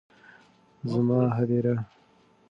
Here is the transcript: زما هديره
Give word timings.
زما 0.91 1.21
هديره 1.37 1.75